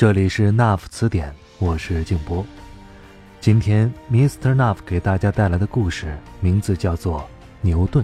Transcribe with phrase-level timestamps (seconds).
[0.00, 2.42] 这里是 NAF 词典，我是静波。
[3.38, 4.54] 今天 Mr.
[4.54, 7.20] NAF 给大家带来的故事名字叫做
[7.60, 8.02] 《牛顿》。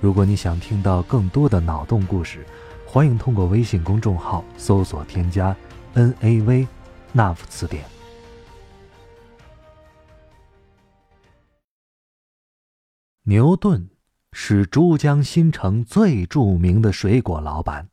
[0.00, 2.44] 如果你想听到更多的脑洞故事，
[2.84, 5.54] 欢迎通过微信公众号搜索添加
[5.94, 6.66] “NAV
[7.14, 7.84] Nuff 词典”。
[13.22, 13.88] 牛顿
[14.32, 17.88] 是珠江新城最著名的水果老板。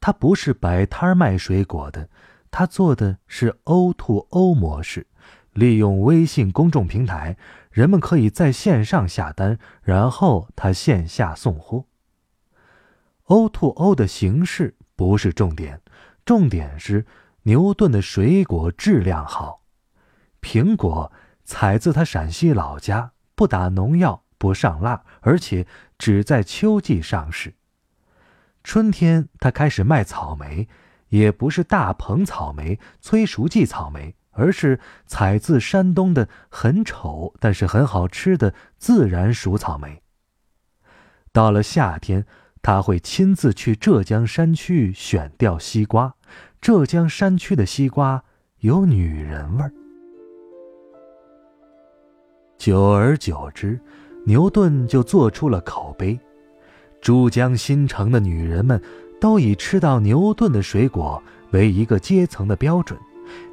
[0.00, 2.08] 他不是摆摊卖水果的，
[2.50, 5.06] 他做的是 O2O O 模式，
[5.52, 7.36] 利用微信公众平台，
[7.70, 11.84] 人们可以在线上下单，然后他线下送货。
[13.24, 15.82] O to O 的形式不是重点，
[16.24, 17.04] 重点是
[17.42, 19.62] 牛顿的水果质量好，
[20.40, 21.12] 苹果
[21.44, 25.66] 采自他陕西老家，不打农药，不上蜡，而且
[25.98, 27.54] 只在秋季上市。
[28.68, 30.68] 春天，他开始卖草莓，
[31.08, 40.02] 也不是大棚草莓、催熟剂草莓，而是采自山东的很丑但是很好吃的自然熟草莓。
[41.32, 42.26] 到了夏天，
[42.60, 46.16] 他会亲自去浙江山区选调西瓜，
[46.60, 48.22] 浙江山区的西瓜
[48.58, 49.72] 有女人味儿。
[52.58, 53.80] 久而久之，
[54.26, 56.20] 牛顿就做出了口碑。
[57.00, 58.80] 珠江新城的女人们
[59.20, 62.98] 都以吃到牛顿的水果为一个阶层的标准，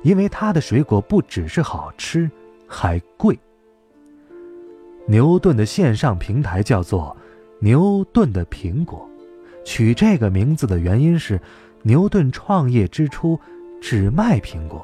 [0.04, 2.30] 因为他的水果不只是好吃，
[2.68, 3.38] 还贵。
[5.08, 7.16] 牛顿的线上平台叫做
[7.62, 9.08] “牛顿的苹果”，
[9.64, 11.40] 取这个名字的原因是，
[11.84, 13.40] 牛顿创业之初
[13.80, 14.84] 只卖苹果。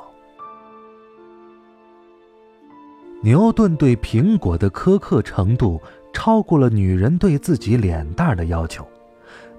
[3.24, 5.82] 牛顿对苹果的苛刻程度。
[6.14, 8.88] 超过了女人对自己脸蛋的要求，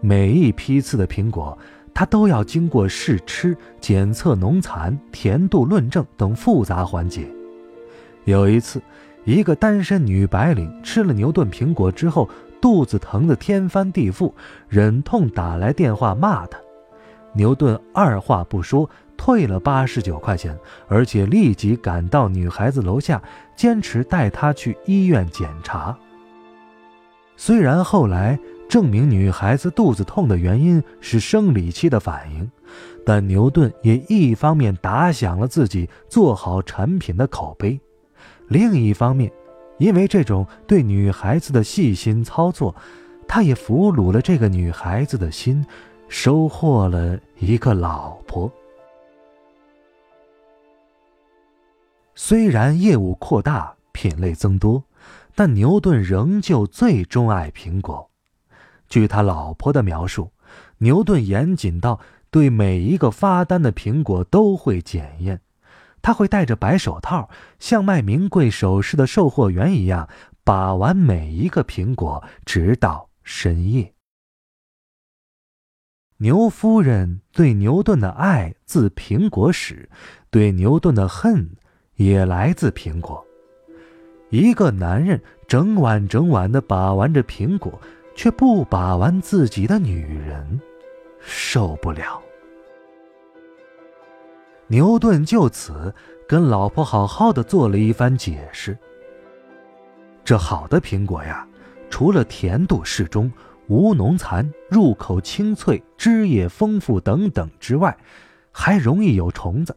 [0.00, 1.56] 每一批次的苹果，
[1.94, 7.26] 他都要经过试吃、检测农残、甜度论证等复杂环节。
[8.24, 8.80] 有一次，
[9.24, 12.28] 一个单身女白领吃了牛顿苹果之后，
[12.60, 14.32] 肚子疼得天翻地覆，
[14.68, 16.58] 忍痛打来电话骂他。
[17.34, 23.20] 牛顿二话不说，退了八十九块钱，而且立即赶到女孩子楼下，
[23.56, 25.96] 坚持带她去医院检查。
[27.36, 28.38] 虽然后来
[28.68, 32.50] 证明女孩子肚子痛的原因是生理期的反应，
[33.04, 37.78] 但牛顿也一方面打响了自己做好产品的口碑，
[38.48, 39.30] 另一方面，
[39.78, 42.74] 因为这种对女孩子的细心操作，
[43.26, 45.66] 他也俘虏了这个女孩子的心，
[46.08, 48.50] 收获了一个老婆。
[52.14, 54.82] 虽然业务扩大，品类增多。
[55.34, 58.10] 但牛顿仍旧最钟爱苹果。
[58.88, 60.32] 据他老婆的描述，
[60.78, 62.00] 牛顿严谨到
[62.30, 65.40] 对每一个发单的苹果都会检验。
[66.02, 70.08] 他会戴着白手套，像卖名贵首饰的售货员一样
[70.42, 73.94] 把玩每一个苹果，直到深夜。
[76.18, 79.88] 牛夫人对牛顿的爱自苹果始，
[80.30, 81.56] 对牛顿的恨
[81.94, 83.24] 也来自苹果。
[84.32, 87.78] 一个男人整晚整晚的把玩着苹果，
[88.14, 90.58] 却不把玩自己的女人，
[91.20, 92.18] 受不了。
[94.68, 95.94] 牛顿就此
[96.26, 98.74] 跟老婆好好的做了一番解释。
[100.24, 101.46] 这好的苹果呀，
[101.90, 103.30] 除了甜度适中、
[103.66, 107.94] 无农残、入口清脆、汁液丰富等等之外，
[108.50, 109.76] 还容易有虫子。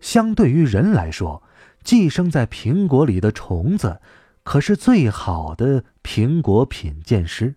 [0.00, 1.42] 相对于人来说，
[1.82, 4.00] 寄生在苹果里的虫子，
[4.42, 7.54] 可是最好的苹果品鉴师。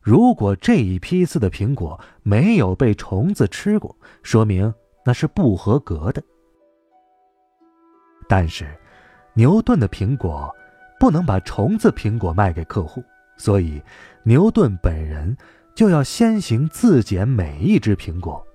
[0.00, 4.72] 如果这一批次的苹果没有被虫子吃过，说明
[5.04, 6.22] 那是不合格的。
[8.28, 8.66] 但是，
[9.34, 10.54] 牛顿的苹果
[10.98, 13.02] 不能把虫子苹果卖给客户，
[13.36, 13.82] 所以
[14.22, 15.36] 牛顿本人
[15.74, 18.46] 就要先行自检每一只苹果，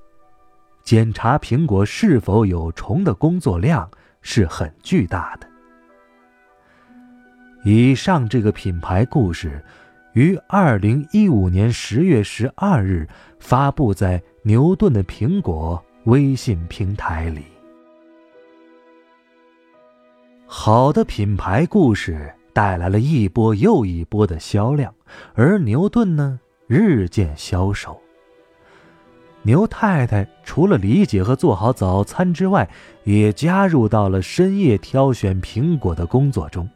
[0.83, 3.89] 检查苹果是否有虫的工作量
[4.21, 5.47] 是很巨大的。
[7.63, 9.63] 以上这个品牌故事
[10.13, 13.07] 于二零一五年十月十二日
[13.39, 17.44] 发布在牛顿的苹果微信平台里。
[20.45, 24.94] 好的品牌故事带来了一波又一波的销量
[25.33, 28.03] 而牛顿呢日渐消瘦。
[29.45, 32.68] 牛太太除了理解和做好早餐之外，
[33.04, 36.68] 也加入到了深夜挑选苹果的工作中。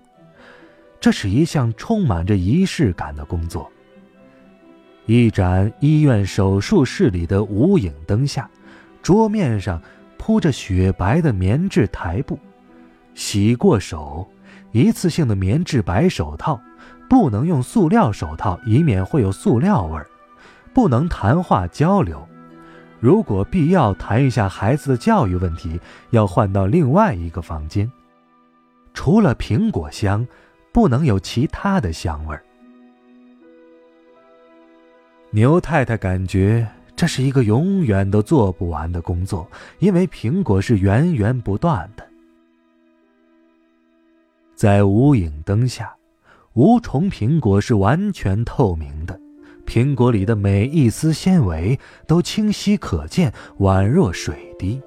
[1.00, 3.72] 这是一项充满着仪式感的工作。
[5.06, 8.50] 一盏医院手术室里的无影灯下，
[9.02, 9.81] 桌面上
[10.18, 12.38] 铺着雪白的棉质台布，
[13.14, 14.28] 洗过手，
[14.74, 16.60] 一次性的棉质白手套，
[17.10, 20.08] 不能用塑料手套，以免会有塑料味儿，
[20.74, 22.28] 不能谈话交流。
[23.00, 25.80] 如果必要谈一下孩子的教育问题，
[26.10, 27.90] 要换到另外一个房间。
[28.94, 30.26] 除了苹果香，
[30.72, 32.44] 不能有其他的香味儿。
[35.30, 39.48] 牛太太感觉这是一个永远都做不完的工作，
[39.78, 42.04] 因为苹果是源源不断的。
[44.56, 45.94] 在无影灯下，
[46.54, 49.20] 无虫苹果是完全透明的。
[49.68, 51.78] 苹果里的每一丝纤维
[52.08, 54.81] 都清晰可见，宛若水滴，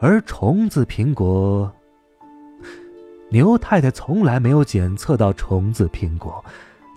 [0.00, 1.72] 而虫子苹果，
[3.30, 6.44] 牛太太从来没有检测到虫子苹果，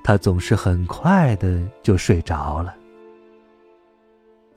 [0.03, 2.73] 她总是很快的就睡着了，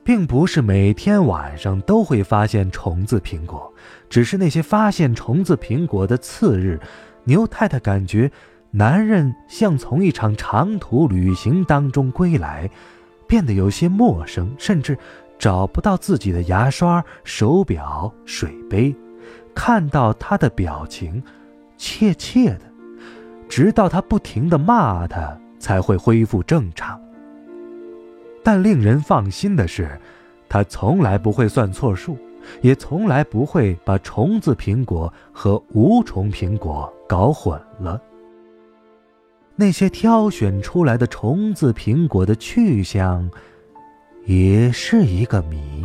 [0.03, 3.71] 并不是每天晚上都会发现虫子苹果，
[4.09, 6.79] 只是那些发现虫子苹果的次日，
[7.23, 8.31] 牛太太感觉。
[8.77, 12.69] 男人像从一场长途旅行当中归来，
[13.25, 14.95] 变得有些陌生，甚至
[15.39, 18.95] 找不到自己的牙刷、手表、水杯。
[19.55, 21.23] 看到他的表情，
[21.75, 22.61] 怯怯的，
[23.49, 27.01] 直到他不停的骂他，才会恢复正常。
[28.43, 29.99] 但令人放心的是，
[30.47, 32.15] 他从来不会算错数，
[32.61, 37.99] 也从来不会把虫子苹果和无虫苹果搞混了。
[39.59, 43.27] 那些挑选出来的虫子苹果的去向，
[44.25, 45.83] 也是一个谜。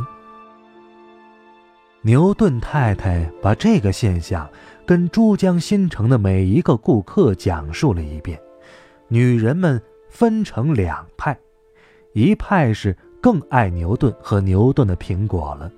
[2.02, 4.46] 牛顿太太把这个现象
[4.84, 8.38] 跟珠江新城的每一个顾客讲述了一遍。
[9.08, 9.80] 女人们
[10.10, 11.34] 分成两派，
[12.12, 15.72] 一派是更爱牛顿和牛顿的苹果了。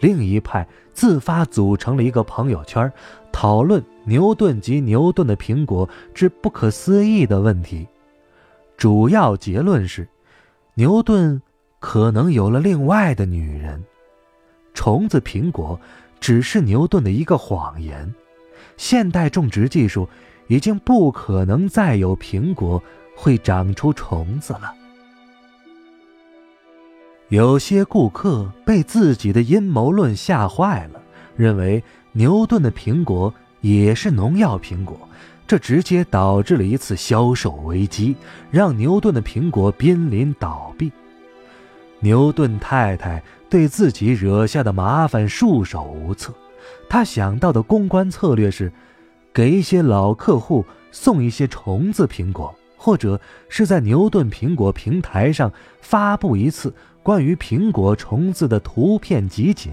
[0.00, 2.92] 另一派自发组成了一个朋友圈，
[3.40, 7.86] 讨论牛顿及牛顿的苹果之不可思议的问题。
[8.76, 10.08] 主要结论是，
[10.74, 11.40] 牛顿
[11.78, 13.80] 可能有了另外的女人。
[14.74, 15.78] 虫子苹果
[16.18, 18.12] 只是牛顿的一个谎言。
[18.76, 20.08] 现代种植技术
[20.48, 22.82] 已经不可能再有苹果
[23.14, 24.74] 会长出虫子了。
[27.28, 31.00] 有些顾客被自己的阴谋论吓坏了，
[31.36, 31.80] 认为
[32.18, 34.98] 牛顿的苹果也是农药苹果，
[35.46, 38.16] 这直接导致了一次销售危机，
[38.50, 40.90] 让牛顿的苹果濒临倒闭。
[42.00, 46.34] 牛顿太太对自己惹下的麻烦束手无策，
[46.88, 48.72] 她想到的公关策略是，
[49.32, 56.74] 给一些老客户送一些虫子苹果，或者是在牛顿苹果平台上发布一次。
[57.04, 59.72] 关于苹果虫子的图片集锦，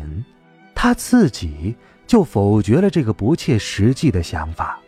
[0.76, 1.76] 他自己
[2.08, 4.80] 就否决了这个不切实际的想法。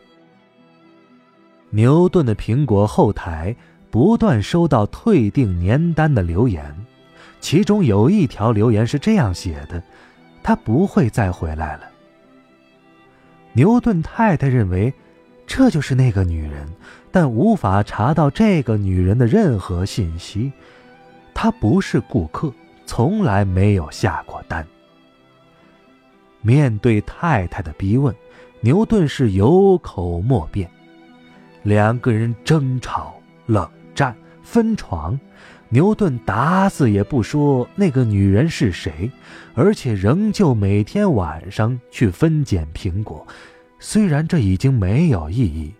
[1.69, 3.55] 牛顿的苹果后台
[3.89, 6.75] 不断收到退订年单的留言，
[7.39, 9.81] 其中有一条留言是这样写的
[10.41, 11.83] ：“他不会再回来了。”
[13.53, 14.93] 牛顿太太认为
[15.45, 16.67] 这就是那个女人，
[17.11, 20.51] 但无法查到这个女人的任何信息。
[21.33, 22.53] 她不是顾客，
[22.85, 24.65] 从来没有下过单。
[26.47, 28.15] 面对太太的逼问，
[28.61, 30.71] 牛顿是有口莫辩。
[31.63, 33.13] 两个人争吵、
[33.47, 35.19] 冷战、分床，
[35.67, 39.11] 牛顿打死也不说那个女人是谁，
[39.55, 43.27] 而且仍旧每天晚上去分拣苹果。
[43.77, 45.73] 虽然这已经没有意义，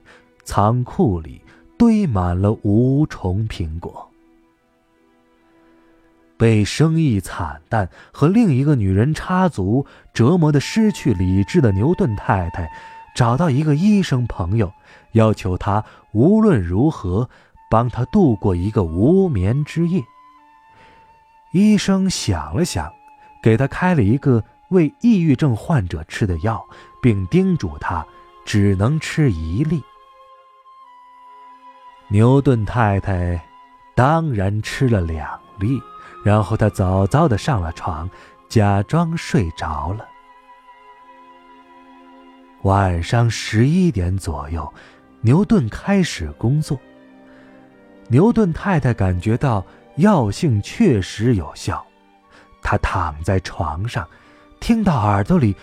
[0.44, 1.42] 仓库里
[1.78, 4.12] 堆满了无虫苹果。
[6.38, 12.72] 被生意惨淡和另一个女人插足折磨的失去理智的牛顿太太，
[13.16, 14.72] 找到一个医生朋友，
[15.14, 17.28] 要求他无论如何
[17.70, 20.04] 帮他度过一个无眠之夜。
[21.52, 22.92] 医生想了想，
[23.42, 26.64] 给他开了一个为抑郁症患者吃的药，
[27.02, 28.06] 并叮嘱他
[28.46, 29.82] 只能吃一粒。
[32.10, 33.44] 牛顿太太
[33.96, 35.28] 当然吃了两
[35.60, 35.82] 粒。
[36.28, 38.10] 然后他早早的上了床，
[38.50, 40.06] 假装睡着了。
[42.64, 44.74] 晚上十一点左右，
[45.22, 46.78] 牛顿开始工作。
[48.10, 49.66] 牛顿太太感觉到
[49.96, 51.88] 药性确实有效，
[52.62, 54.06] 她躺在床上，
[54.60, 55.56] 听到耳朵里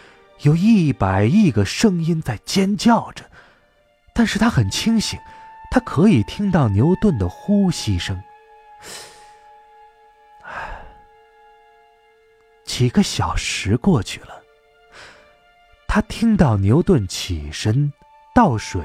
[0.44, 3.22] 有一百亿个声音在尖叫着，
[4.14, 5.20] 但是她很清醒，
[5.70, 8.18] 她可以听到牛顿的呼吸声。
[12.74, 14.42] 几个小时过去了，
[15.86, 17.92] 他听到牛顿起身
[18.34, 18.82] 倒水、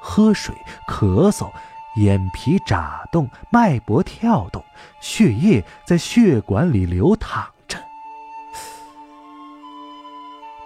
[0.00, 0.54] 喝水、
[0.88, 1.52] 咳嗽，
[1.96, 4.64] 眼皮眨动，脉搏跳动，
[5.02, 7.78] 血液在血管里流淌着。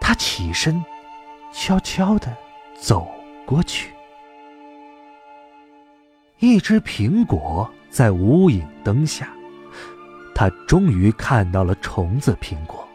[0.00, 0.80] 他起身，
[1.52, 2.32] 悄悄地
[2.80, 3.11] 走
[3.44, 3.92] 过去。
[6.38, 9.28] 一只苹果在无影灯下。
[10.35, 12.87] 他终于看到了虫子苹果，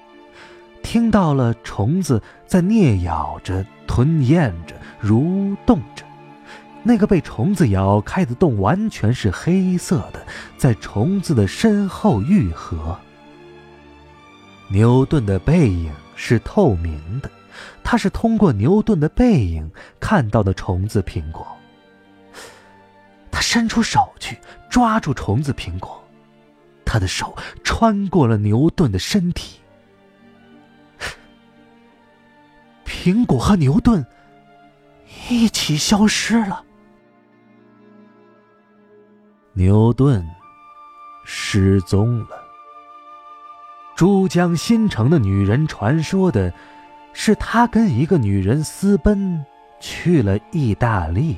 [0.84, 6.04] 听到了虫子在啮咬着、吞咽着、蠕动着。
[6.84, 10.26] 那个被虫子咬开的洞完全是黑色的，
[10.58, 12.98] 在虫子的身后愈合。
[14.70, 17.30] 牛顿的背影是透明的，
[17.84, 19.70] 他是通过牛顿的背影
[20.00, 21.46] 看到的虫子苹果。
[23.32, 24.38] 他伸出手去
[24.70, 26.02] 抓住虫子苹果。
[26.92, 29.60] 他的手穿过了牛顿的身体，
[32.84, 34.04] 苹果和牛顿
[35.30, 36.66] 一起消失了。
[39.54, 40.28] 牛顿
[41.26, 42.44] 失踪了。
[43.96, 46.52] 珠江新城的女人传说的
[47.14, 49.46] 是，他跟一个女人私奔
[49.80, 51.38] 去了意大利。